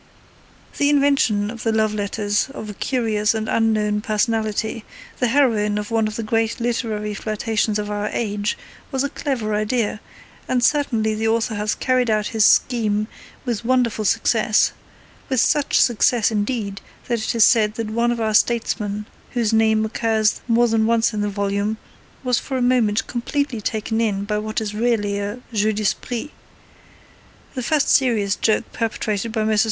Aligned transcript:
The 0.79 0.89
invention 0.89 1.51
of 1.51 1.61
the 1.61 1.71
love 1.71 1.93
letters 1.93 2.49
of 2.55 2.71
a 2.71 2.73
curious 2.73 3.35
and 3.35 3.47
unknown 3.47 4.01
personality, 4.01 4.83
the 5.19 5.27
heroine 5.27 5.77
of 5.77 5.91
one 5.91 6.07
of 6.07 6.15
the 6.15 6.23
great 6.23 6.59
literary 6.59 7.13
flirtations 7.13 7.77
of 7.77 7.91
our 7.91 8.07
age, 8.07 8.57
was 8.91 9.03
a 9.03 9.09
clever 9.09 9.53
idea, 9.53 9.99
and 10.47 10.63
certainly 10.63 11.13
the 11.13 11.27
author 11.27 11.53
has 11.53 11.75
carried 11.75 12.09
out 12.09 12.29
his 12.33 12.43
scheme 12.43 13.07
with 13.45 13.63
wonderful 13.63 14.03
success; 14.03 14.71
with 15.29 15.39
such 15.39 15.79
success 15.79 16.31
indeed 16.31 16.81
that 17.07 17.23
it 17.23 17.35
is 17.35 17.45
said 17.45 17.75
that 17.75 17.91
one 17.91 18.11
of 18.11 18.19
our 18.19 18.33
statesmen, 18.33 19.05
whose 19.33 19.53
name 19.53 19.85
occurs 19.85 20.41
more 20.47 20.67
than 20.67 20.87
once 20.87 21.13
in 21.13 21.21
the 21.21 21.29
volume, 21.29 21.77
was 22.23 22.39
for 22.39 22.57
a 22.57 22.63
moment 22.63 23.05
completely 23.05 23.61
taken 23.61 24.01
in 24.01 24.23
by 24.25 24.39
what 24.39 24.59
is 24.59 24.73
really 24.73 25.19
a 25.19 25.41
jeu 25.53 25.71
d'esprit, 25.71 26.31
the 27.53 27.61
first 27.61 27.87
serious 27.87 28.35
joke 28.35 28.65
perpetrated 28.73 29.31
by 29.31 29.43
Messrs. 29.43 29.59